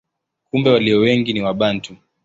Kumbe 0.49 0.69
walio 0.69 0.99
wengi 0.99 1.33
ni 1.33 1.41
Wabantu. 1.41 1.97